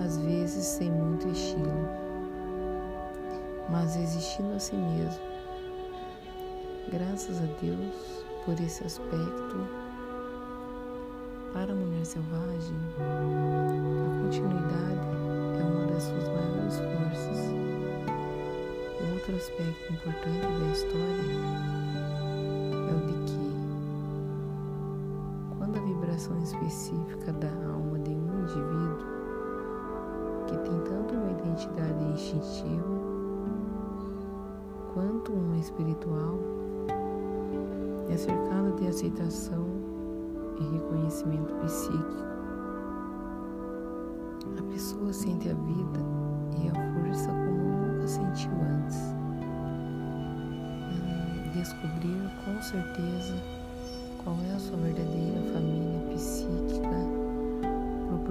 às 0.04 0.18
vezes 0.18 0.66
sem 0.66 0.92
muito 0.92 1.30
estilo, 1.30 1.88
mas 3.70 3.96
existindo 3.96 4.54
a 4.54 4.60
si 4.60 4.76
mesmo. 4.76 5.24
Graças 6.92 7.38
a 7.38 7.46
Deus 7.62 8.26
por 8.44 8.60
esse 8.60 8.86
aspecto. 8.86 9.56
Para 11.54 11.72
a 11.72 11.76
mulher 11.76 12.06
selvagem, 12.06 12.76
a 13.00 14.22
continuidade 14.22 15.08
é 15.62 15.64
uma 15.64 15.94
das 15.94 16.04
suas 16.04 16.28
maiores 16.28 16.76
forças. 16.76 17.54
Outro 19.14 19.36
aspecto 19.38 19.94
importante 19.94 20.42
da 20.42 20.72
história 20.74 22.03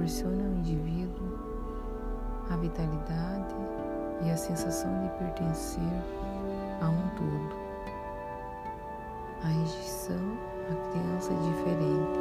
proporciona 0.03 0.45
ao 0.45 0.53
indivíduo 0.55 1.38
a 2.51 2.57
vitalidade 2.57 3.55
e 4.25 4.31
a 4.31 4.37
sensação 4.37 4.91
de 5.01 5.09
pertencer 5.11 5.93
a 6.81 6.88
um 6.88 7.09
todo. 7.17 7.57
A 9.45 9.47
rejeição 9.47 10.17
à 10.71 10.91
criança 10.91 11.33
é 11.33 11.37
diferente. 11.37 12.19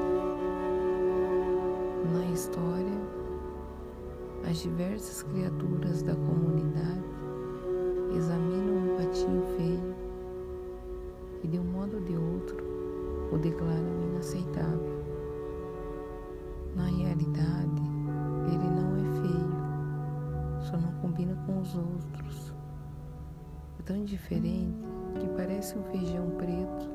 Na 2.13 2.25
história, 2.31 3.01
as 4.47 4.57
diversas 4.57 5.23
criaturas 5.23 6.03
da 6.03 6.13
comunidade 6.13 7.03
examinam 8.15 8.75
um 8.75 8.97
patinho 8.97 9.43
feio 9.57 9.95
e, 11.43 11.47
de 11.47 11.57
um 11.57 11.63
modo 11.63 11.95
ou 11.95 12.01
de 12.01 12.15
outro, 12.15 12.57
o 13.31 13.37
declaram 13.39 14.03
inaceitável. 14.11 15.01
Na 16.73 16.85
realidade, 16.85 17.70
com 21.51 21.59
os 21.59 21.75
outros. 21.75 22.53
É 23.79 23.83
tão 23.83 24.03
diferente 24.05 24.77
que 25.19 25.27
parece 25.35 25.77
um 25.77 25.83
feijão 25.83 26.29
preto 26.37 26.89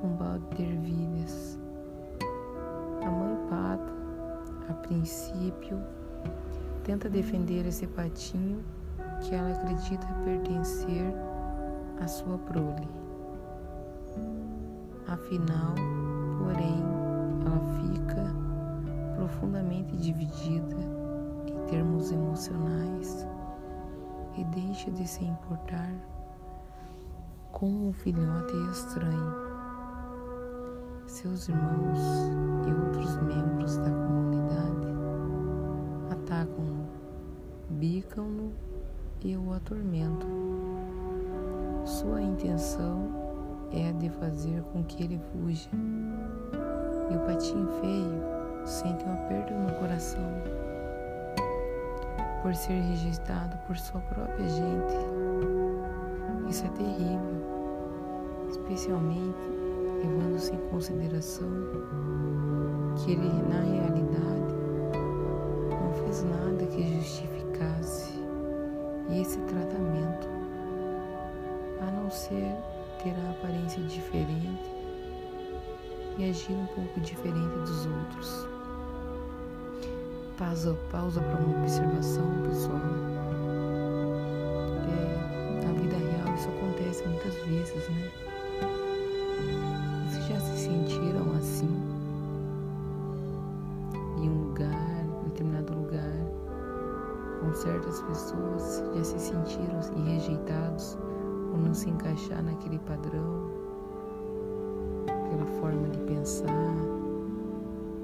com 0.00 0.08
um 0.08 0.16
balde 0.16 0.44
de 0.56 0.62
ervilhas. 0.62 1.58
A 3.02 3.10
mãe 3.10 3.36
pata, 3.48 3.92
a 4.68 4.74
princípio, 4.74 5.78
tenta 6.84 7.08
defender 7.08 7.66
esse 7.66 7.86
patinho 7.86 8.62
que 9.20 9.34
ela 9.34 9.52
acredita 9.52 10.06
pertencer 10.24 11.14
à 12.00 12.06
sua 12.06 12.36
prole. 12.38 12.88
Afinal, 15.06 15.74
porém, 16.38 16.82
ela 17.46 17.60
fica 17.80 18.34
profundamente 19.16 19.96
dividida 19.96 20.76
em 21.46 21.66
termos 21.66 22.10
emocionais 22.10 23.26
e 24.36 24.44
deixa 24.44 24.90
de 24.90 25.06
se 25.06 25.24
importar 25.24 25.92
com 27.50 27.66
um 27.66 27.92
filhote 27.92 28.56
estranho. 28.70 29.34
Seus 31.06 31.48
irmãos 31.48 31.98
e 32.66 32.72
outros 32.72 33.16
membros 33.22 33.76
da 33.76 33.90
comunidade 33.90 34.88
atacam-no, 36.10 36.86
bicam-no 37.70 38.52
e 39.20 39.36
o 39.36 39.52
atormentam. 39.52 40.30
Sua 41.84 42.22
intenção 42.22 43.10
é 43.70 43.90
a 43.90 43.92
de 43.92 44.08
fazer 44.10 44.62
com 44.72 44.82
que 44.84 45.02
ele 45.02 45.20
fuja. 45.32 45.70
E 47.10 47.16
o 47.16 47.20
patinho 47.20 47.68
feio 47.80 48.66
sente 48.66 49.04
um 49.04 49.12
aperto 49.12 49.52
no 49.52 49.72
coração 49.74 50.61
por 52.42 52.54
ser 52.56 52.80
rejeitado 52.80 53.56
por 53.66 53.78
sua 53.78 54.00
própria 54.00 54.48
gente. 54.48 54.96
Isso 56.48 56.66
é 56.66 56.68
terrível, 56.70 58.48
especialmente 58.50 59.38
levando-se 60.02 60.52
em 60.52 60.68
consideração 60.68 61.48
que 62.96 63.12
ele, 63.12 63.28
na 63.48 63.60
realidade, 63.60 64.54
não 65.70 65.92
fez 66.04 66.24
nada 66.24 66.66
que 66.66 66.82
justificasse 66.98 68.12
esse 69.20 69.38
tratamento, 69.42 70.28
a 71.80 71.90
não 71.92 72.10
ser 72.10 72.56
ter 73.02 73.14
a 73.26 73.30
aparência 73.30 73.82
diferente 73.84 74.70
e 76.18 76.28
agir 76.28 76.52
um 76.52 76.66
pouco 76.66 77.00
diferente 77.00 77.58
dos 77.60 77.86
outros. 77.86 78.51
Pausa, 80.38 80.76
pausa 80.90 81.20
para 81.20 81.40
uma 81.40 81.58
observação, 81.60 82.24
pessoal. 82.46 82.80
É, 84.88 85.66
na 85.66 85.72
vida 85.72 85.96
real 85.96 86.34
isso 86.34 86.48
acontece 86.48 87.06
muitas 87.06 87.34
vezes, 87.46 87.88
né? 87.90 88.10
Vocês 90.08 90.26
já 90.26 90.40
se 90.40 90.56
sentiram 90.58 91.32
assim? 91.36 91.82
Em 94.18 94.28
um 94.28 94.48
lugar, 94.48 95.04
em 95.24 95.28
determinado 95.28 95.74
lugar, 95.74 96.14
com 97.40 97.52
certas 97.54 98.00
pessoas 98.02 98.82
já 98.94 99.04
se 99.04 99.18
sentiram 99.18 99.78
assim, 99.78 100.04
rejeitados 100.04 100.96
por 101.50 101.58
não 101.58 101.74
se 101.74 101.90
encaixar 101.90 102.42
naquele 102.42 102.78
padrão, 102.80 103.50
pela 105.30 105.46
forma 105.60 105.88
de 105.88 105.98
pensar 106.00 106.46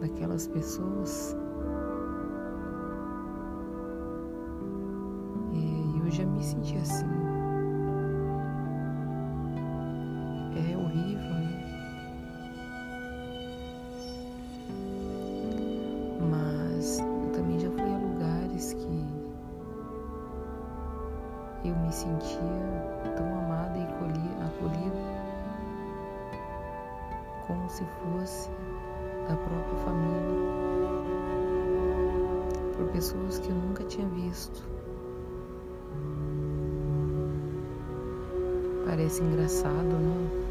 daquelas 0.01 0.47
pessoas. 0.49 1.37
Já 6.19 6.27
me 6.27 6.43
senti 6.43 6.77
assim. 6.79 7.07
É 10.57 10.77
horrível, 10.77 11.35
né? 11.35 11.65
Mas 16.29 16.99
eu 16.99 17.31
também 17.33 17.61
já 17.61 17.71
fui 17.71 17.83
a 17.83 17.99
lugares 17.99 18.73
que 18.73 19.05
eu 21.69 21.77
me 21.77 21.93
sentia 21.93 22.41
tão 23.17 23.39
amada 23.39 23.79
e 23.79 23.85
acolhida 23.85 24.99
como 27.47 27.69
se 27.71 27.85
fosse 27.85 28.51
da 29.29 29.37
própria 29.37 29.79
família, 29.85 30.21
por 32.77 32.89
pessoas 32.89 33.39
que 33.39 33.51
eu 33.51 33.55
nunca 33.55 33.85
tinha 33.85 34.09
visto. 34.09 34.78
Parece 38.89 39.23
engraçado, 39.23 39.85
não? 39.85 40.48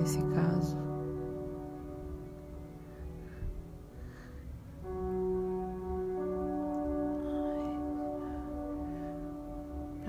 Nesse 0.00 0.22
caso 0.34 0.78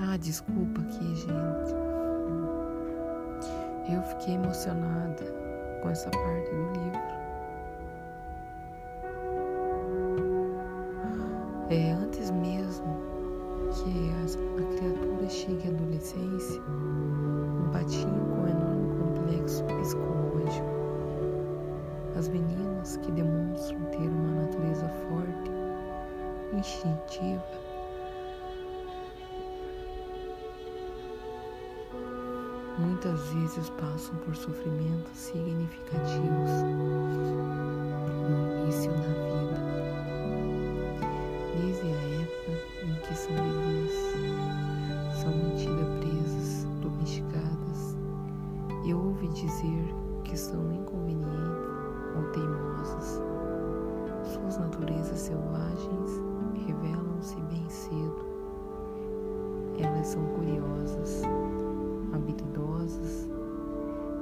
Ah, 0.04 0.18
desculpa 0.18 0.82
aqui, 0.82 1.16
gente. 1.16 1.76
Eu 3.88 4.02
fiquei 4.02 4.34
emocionada 4.34 5.24
com 5.82 5.90
essa 5.90 6.10
parte 6.10 6.50
do 6.50 6.72
livro. 6.74 7.22
É, 11.70 12.01
e 48.84 48.94
ouve 48.94 49.28
dizer 49.30 49.96
que 50.24 50.38
são 50.38 50.72
inconvenientes 50.72 51.32
ou 52.16 52.24
teimosas. 52.32 53.22
Suas 54.24 54.58
naturezas 54.58 55.20
selvagens 55.20 56.22
revelam-se 56.66 57.36
bem 57.42 57.68
cedo. 57.70 58.26
Elas 59.80 60.08
são 60.08 60.24
curiosas, 60.36 61.24
habilidosas 62.14 63.28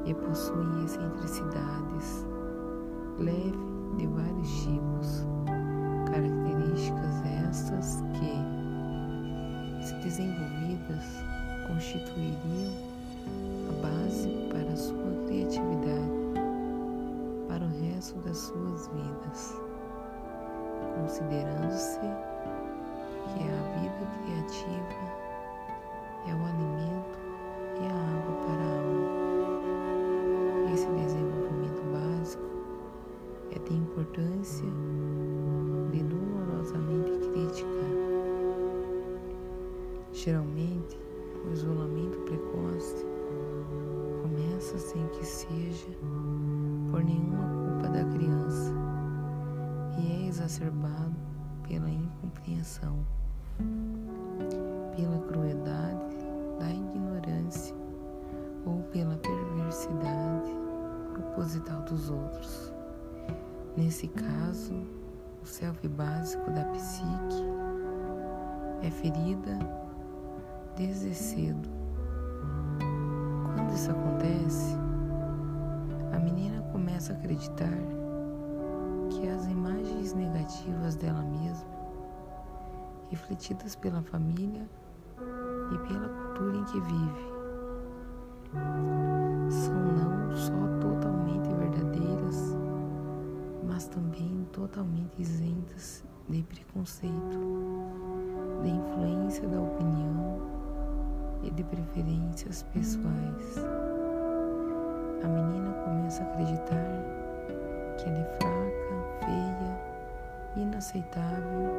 e 0.06 0.14
possuem 0.14 0.84
excentricidades 0.84 2.26
leve 3.18 3.60
de 3.98 4.08
vários 4.08 4.50
tipos 4.64 5.26
características 6.06 7.26
estas 7.46 8.04
que, 8.14 9.86
se 9.86 9.94
desenvolvidas, 9.96 11.24
constituiriam 11.68 12.89
a 13.70 13.74
base 13.82 14.30
para 14.52 14.72
a 14.72 14.76
sua 14.76 15.26
criatividade 15.28 16.20
para 17.48 17.66
o 17.66 17.70
resto 17.82 18.18
das 18.20 18.38
suas 18.38 18.88
vidas, 18.88 19.58
considerando-se 20.96 22.00
que 22.00 23.44
a 23.44 23.80
vida 23.80 24.06
criativa 24.24 25.20
é 26.28 26.34
o 26.34 26.46
alimento 26.46 26.99
sem 44.90 45.08
que 45.10 45.24
seja 45.24 45.92
por 46.90 47.04
nenhuma 47.04 47.48
culpa 47.48 47.90
da 47.90 48.04
criança 48.06 48.74
e 50.00 50.12
é 50.14 50.28
exacerbado 50.28 51.16
pela 51.68 51.88
incompreensão, 51.88 53.06
pela 54.96 55.20
crueldade 55.28 56.18
da 56.60 56.72
ignorância 56.72 57.76
ou 58.66 58.82
pela 58.92 59.16
perversidade 59.18 60.50
proposital 61.14 61.84
dos 61.84 62.10
outros. 62.10 62.74
Nesse 63.78 64.08
caso, 64.08 64.74
o 65.44 65.46
self 65.46 65.88
básico 65.88 66.50
da 66.50 66.66
psique 66.66 67.46
é 68.82 68.90
ferida 68.90 69.60
desde 70.76 71.14
cedo. 71.14 71.79
Quando 73.70 73.78
isso 73.78 73.92
acontece, 73.92 74.76
a 76.12 76.18
menina 76.18 76.60
começa 76.72 77.14
a 77.14 77.16
acreditar 77.16 77.78
que 79.12 79.30
as 79.30 79.46
imagens 79.46 80.12
negativas 80.14 80.96
dela 80.96 81.22
mesma, 81.22 81.70
refletidas 83.12 83.76
pela 83.76 84.02
família 84.02 84.68
e 85.72 85.78
pela 85.88 86.10
cultura 86.10 86.58
em 86.58 86.64
que 86.64 86.80
vive, 86.82 87.28
são 89.52 89.76
não 89.76 90.36
só 90.36 90.80
totalmente 90.82 91.54
verdadeiras, 91.54 92.58
mas 93.68 93.86
também 93.88 94.48
totalmente 94.52 95.22
isentas 95.22 96.04
de 96.28 96.42
preconceito, 96.42 97.40
de 98.64 98.70
influência 98.72 99.48
da 99.48 99.62
opinião 99.62 100.59
e 101.44 101.50
de 101.52 101.64
preferências 101.64 102.64
pessoais. 102.74 103.58
a 105.24 105.28
menina 105.28 105.72
começa 105.84 106.24
a 106.24 106.26
acreditar 106.28 106.86
que 107.98 108.10
ela 108.10 108.20
é 108.20 108.38
fraca, 108.42 109.26
feia, 109.26 110.64
inaceitável 110.64 111.70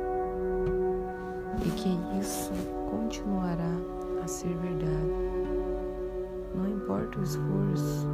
e 1.64 1.70
que 1.70 1.98
isso 2.18 2.52
continuará 2.90 3.76
a 4.22 4.26
ser 4.26 4.54
verdade. 4.56 5.30
Não 6.54 6.68
importa 6.68 7.18
o 7.18 7.22
esforço 7.22 8.08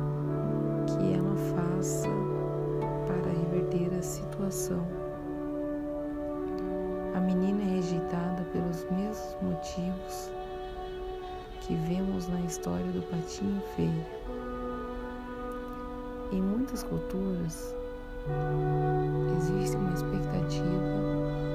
que 0.87 1.13
ela 1.13 1.35
faça 1.55 2.09
para 3.07 3.31
reverter 3.31 3.97
a 3.97 4.03
situação. 4.03 4.87
A 7.15 7.21
menina 7.21 7.63
é 7.63 7.77
rejeitada 7.77 8.45
pelos 8.53 8.85
mesmos 8.91 9.37
motivos 9.43 10.36
que 11.66 11.74
vemos 11.74 12.29
na 12.29 12.40
história 12.42 12.87
do 12.92 13.02
patinho 13.11 13.61
feio. 13.74 14.07
Em 16.31 16.40
muitas 16.40 16.85
culturas, 16.85 17.74
existe 19.37 19.76
uma 19.76 19.92
expectativa 19.92 21.46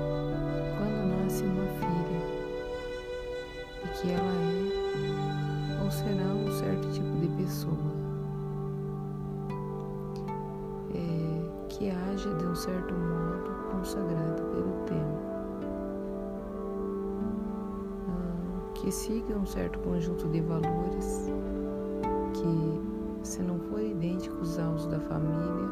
idênticos 24.01 24.57
aos 24.57 24.87
da 24.87 24.99
família, 24.99 25.69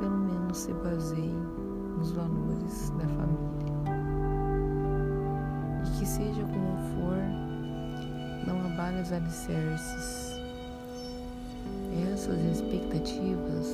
pelo 0.00 0.18
menos 0.18 0.58
se 0.58 0.72
baseiem 0.72 1.40
nos 1.96 2.10
valores 2.10 2.90
da 2.90 3.06
família. 3.06 3.78
E 5.86 5.98
que 5.98 6.04
seja 6.06 6.42
como 6.42 6.76
for, 6.94 7.16
não 8.44 8.66
abale 8.66 9.00
os 9.00 9.12
alicerces. 9.12 10.36
Essas 12.12 12.40
expectativas 12.40 13.68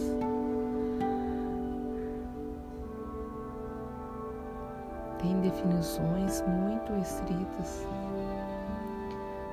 têm 5.23 5.41
definições 5.41 6.45
muito 6.47 6.93
estritas 7.01 7.87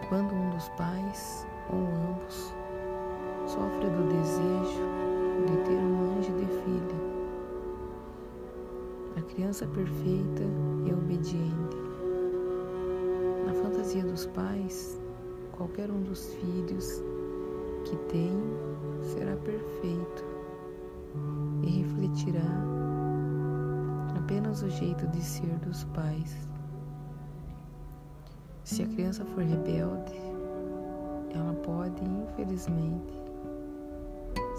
quando 0.09 0.33
um 0.33 0.49
dos 0.49 0.67
pais 0.69 1.47
ou 1.69 1.79
ambos 1.79 2.60
sofre 3.51 3.89
do 3.89 4.07
desejo 4.07 4.85
de 5.45 5.57
ter 5.65 5.75
um 5.75 6.17
anjo 6.17 6.31
de 6.37 6.45
filha, 6.45 7.01
a 9.17 9.21
criança 9.33 9.67
perfeita 9.67 10.43
e 10.85 10.93
obediente. 10.93 11.77
Na 13.45 13.53
fantasia 13.53 14.03
dos 14.05 14.25
pais, 14.27 15.01
qualquer 15.51 15.91
um 15.91 16.01
dos 16.01 16.33
filhos 16.35 17.03
que 17.83 17.97
tem 18.07 18.31
será 19.01 19.35
perfeito 19.35 20.23
e 21.63 21.81
refletirá 21.81 22.39
apenas 24.17 24.63
o 24.63 24.69
jeito 24.69 25.05
de 25.07 25.21
ser 25.21 25.57
dos 25.59 25.83
pais. 25.85 26.47
Se 28.63 28.83
a 28.83 28.87
criança 28.87 29.25
for 29.25 29.43
rebelde, 29.43 30.13
ela 31.35 31.53
pode, 31.55 32.01
infelizmente, 32.05 33.20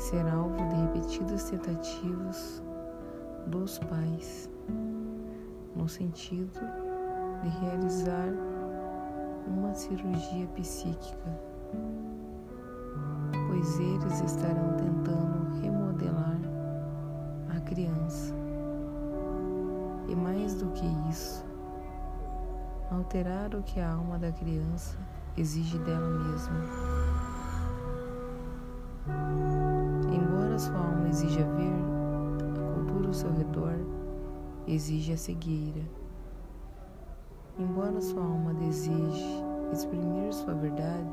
ser 0.03 0.27
alvo 0.27 0.57
de 0.57 0.75
repetidas 0.75 1.45
tentativas 1.45 2.61
dos 3.47 3.79
pais, 3.79 4.51
no 5.77 5.89
sentido 5.89 6.59
de 7.41 7.49
realizar 7.61 8.29
uma 9.47 9.73
cirurgia 9.73 10.49
psíquica, 10.57 11.41
pois 13.47 13.79
eles 13.79 14.21
estarão 14.23 14.77
tentando 14.77 15.61
remodelar 15.63 16.41
a 17.57 17.61
criança. 17.61 18.35
E 20.09 20.17
mais 20.17 20.57
do 20.57 20.67
que 20.73 20.87
isso, 21.09 21.45
alterar 22.91 23.55
o 23.55 23.63
que 23.63 23.79
a 23.79 23.93
alma 23.93 24.19
da 24.19 24.33
criança 24.33 24.99
exige 25.37 25.79
dela 25.79 26.09
mesma. 26.25 27.12
Alma 31.13 31.21
exija 31.21 31.45
ver, 31.45 31.73
a 32.59 32.75
cultura 32.75 33.09
ao 33.09 33.13
seu 33.13 33.31
redor 33.33 33.75
exige 34.67 35.13
a 35.13 35.17
cegueira. 35.17 35.83
Embora 37.59 38.01
sua 38.01 38.23
alma 38.23 38.55
deseje 38.55 39.45
exprimir 39.73 40.33
sua 40.33 40.55
verdade, 40.55 41.13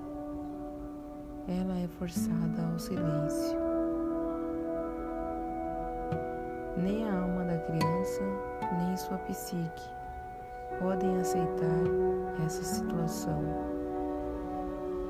ela 1.48 1.78
é 1.78 1.88
forçada 1.88 2.66
ao 2.72 2.80
silêncio. 2.80 3.60
Nem 6.78 7.08
a 7.10 7.22
alma 7.22 7.44
da 7.44 7.58
criança, 7.58 8.22
nem 8.78 8.96
sua 8.96 9.18
psique 9.18 9.84
podem 10.80 11.18
aceitar 11.18 11.84
essa 12.46 12.64
situação. 12.64 13.44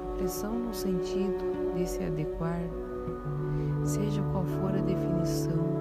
A 0.10 0.18
pressão 0.18 0.54
no 0.54 0.74
sentido 0.74 1.74
de 1.76 1.86
se 1.88 2.04
adequar, 2.04 2.62
seja 3.90 4.22
qual 4.32 4.46
for 4.46 4.70
a 4.70 4.82
definição 4.82 5.80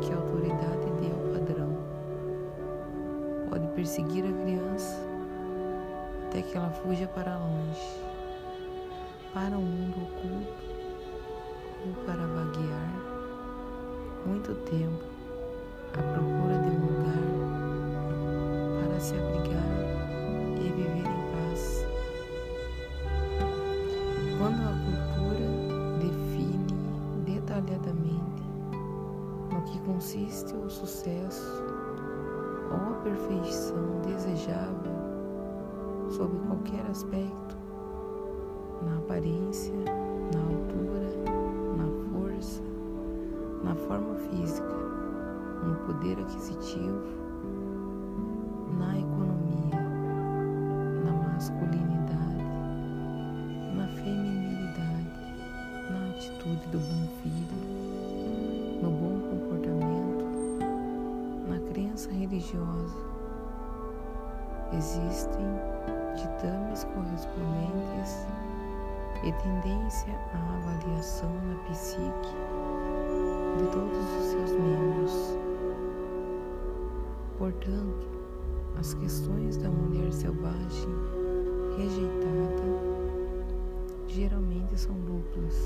que 0.00 0.12
a 0.12 0.16
autoridade 0.16 0.90
dê 1.00 1.10
ao 1.10 1.32
padrão, 1.32 1.76
pode 3.50 3.66
perseguir 3.68 4.24
a 4.24 4.32
criança 4.42 5.00
até 6.26 6.42
que 6.42 6.56
ela 6.56 6.70
fuja 6.70 7.06
para 7.08 7.36
longe, 7.36 8.00
para 9.32 9.56
um 9.56 9.62
mundo 9.62 9.96
oculto 10.02 10.64
ou 11.86 12.04
para 12.04 12.26
vaguear 12.26 12.92
muito 14.26 14.54
tempo 14.66 15.04
à 15.92 16.02
procura 16.02 16.58
de 16.58 16.76
um 16.76 16.86
lugar 16.86 17.44
se 19.04 19.14
abrigar 19.16 19.62
e 20.56 20.70
viver 20.70 21.06
em 21.06 21.22
paz. 21.30 21.86
Quando 24.38 24.66
a 24.66 24.83
qualquer 36.54 36.88
aspecto, 36.88 37.56
na 38.82 38.98
aparência, 38.98 39.74
na 40.32 40.40
altura, 40.40 41.10
na 41.76 41.86
força, 42.12 42.62
na 43.64 43.74
forma 43.74 44.14
física, 44.14 44.76
no 45.64 45.74
poder 45.86 46.16
aquisitivo, 46.20 47.02
na 48.78 48.96
economia, 48.96 49.80
na 51.04 51.12
masculinidade, 51.32 52.44
na 53.74 53.88
feminilidade, 53.88 55.10
na 55.90 56.10
atitude 56.10 56.66
do 56.68 56.78
bom 56.78 57.08
filho, 57.20 57.58
no 58.80 58.90
bom 58.90 59.18
comportamento, 59.28 60.24
na 61.48 61.58
crença 61.72 62.10
religiosa. 62.12 62.94
Existem 64.72 65.73
ditames 66.16 66.84
correspondentes 66.84 68.26
e 69.22 69.32
tendência 69.32 70.12
à 70.32 70.56
avaliação 70.56 71.30
na 71.46 71.54
psique 71.70 72.34
de 73.58 73.66
todos 73.70 73.98
os 74.18 74.24
seus 74.26 74.50
membros. 74.52 75.38
Portanto, 77.38 78.08
as 78.78 78.94
questões 78.94 79.56
da 79.56 79.70
mulher 79.70 80.12
selvagem 80.12 80.90
rejeitada 81.76 82.64
geralmente 84.06 84.78
são 84.78 84.94
duplas: 85.00 85.56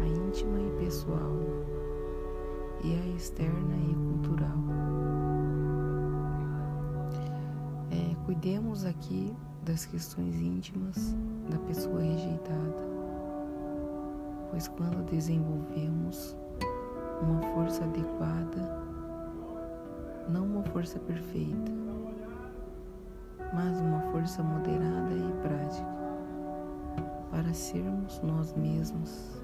a 0.00 0.06
íntima 0.06 0.58
e 0.60 0.84
pessoal 0.84 1.36
e 2.84 2.94
a 2.94 3.16
externa 3.16 3.76
e 3.76 3.94
cultural. 3.94 4.56
Cuidemos 8.36 8.84
aqui 8.84 9.34
das 9.64 9.86
questões 9.86 10.34
íntimas 10.36 11.16
da 11.50 11.58
pessoa 11.60 12.02
rejeitada, 12.02 12.84
pois 14.50 14.68
quando 14.68 15.02
desenvolvemos 15.06 16.36
uma 17.22 17.40
força 17.54 17.82
adequada, 17.84 18.84
não 20.28 20.44
uma 20.44 20.62
força 20.64 20.98
perfeita, 20.98 21.72
mas 23.54 23.80
uma 23.80 24.00
força 24.12 24.42
moderada 24.42 25.14
e 25.14 25.32
prática 25.40 25.96
para 27.30 27.54
sermos 27.54 28.20
nós 28.20 28.52
mesmos 28.52 29.35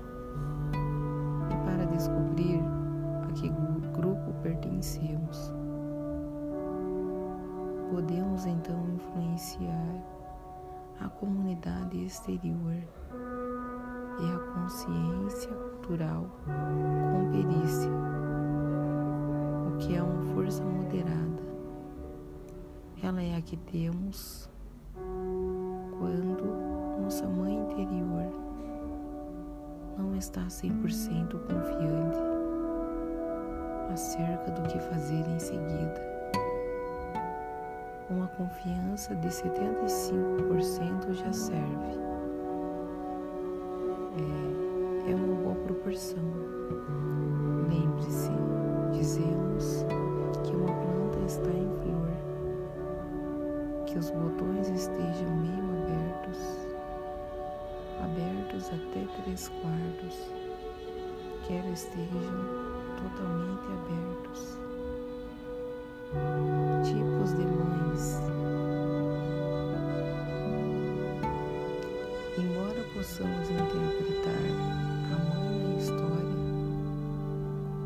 Podemos 7.92 8.46
então 8.46 8.88
influenciar 8.88 10.02
a 10.98 11.10
comunidade 11.10 12.02
exterior 12.02 12.82
e 14.18 14.32
a 14.32 14.38
consciência 14.54 15.52
cultural 15.52 16.24
com 16.46 17.30
perícia, 17.30 17.90
o 19.68 19.76
que 19.76 19.94
é 19.94 20.02
uma 20.02 20.34
força 20.34 20.64
moderada. 20.64 21.42
Ela 23.02 23.22
é 23.22 23.36
a 23.36 23.42
que 23.42 23.58
temos 23.58 24.48
quando 25.98 27.02
nossa 27.02 27.26
mãe 27.26 27.54
interior 27.58 28.32
não 29.98 30.16
está 30.16 30.46
100% 30.46 31.30
confiante 31.30 32.18
acerca 33.92 34.50
do 34.50 34.62
que 34.62 34.78
fazer 34.78 35.28
em 35.28 35.38
seguida. 35.38 36.11
Uma 38.12 38.26
confiança 38.28 39.16
de 39.16 39.28
75% 39.28 41.14
já 41.14 41.32
serve. 41.32 41.98
É, 44.18 45.12
é 45.12 45.14
uma 45.14 45.34
boa 45.42 45.54
proporção. 45.54 46.22
Lembre-se, 47.70 48.30
dizemos 48.92 49.86
que 50.44 50.54
uma 50.54 50.74
planta 50.74 51.20
está 51.26 51.48
em 51.48 51.70
flor, 51.80 52.12
que 53.86 53.98
os 53.98 54.10
botões 54.10 54.68
estejam 54.68 55.30
meio 55.34 55.64
abertos, 55.80 56.68
abertos 58.04 58.66
até 58.66 59.06
três 59.22 59.48
quartos, 59.48 60.30
quer 61.48 61.64
estejam 61.72 62.44
totalmente 62.98 63.66
abertos. 63.72 64.58
Tipos 66.84 67.32
de 67.32 67.51
mães. 68.02 68.20
Embora 72.38 72.82
possamos 72.94 73.48
interpretar 73.48 74.42
a 75.12 75.36
mãe 75.36 75.68
na 75.68 75.74
história 75.78 76.36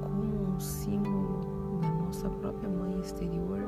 como 0.02 0.54
um 0.54 0.60
símbolo 0.60 1.80
da 1.82 1.88
nossa 1.88 2.28
própria 2.28 2.68
mãe 2.68 2.98
exterior, 3.00 3.60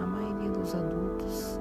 a 0.00 0.06
maioria 0.06 0.50
dos 0.50 0.74
adultos 0.74 1.53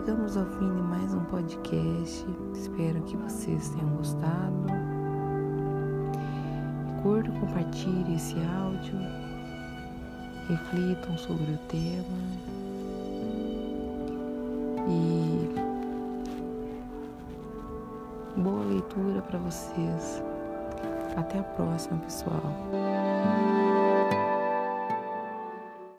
chegamos 0.00 0.34
ao 0.34 0.46
fim 0.46 0.74
de 0.74 0.80
mais 0.80 1.12
um 1.12 1.22
podcast. 1.24 2.24
Espero 2.54 3.02
que 3.02 3.18
vocês 3.18 3.68
tenham 3.68 3.90
gostado. 3.96 4.64
Curta, 7.02 7.30
compartilhe 7.32 8.14
esse 8.14 8.34
áudio. 8.62 8.94
Reflitam 10.48 11.18
sobre 11.18 11.52
o 11.52 11.58
tema. 11.68 12.18
E 14.88 15.50
boa 18.40 18.64
leitura 18.64 19.20
para 19.20 19.38
vocês. 19.38 20.22
Até 21.14 21.40
a 21.40 21.42
próxima, 21.42 21.98
pessoal. 21.98 22.54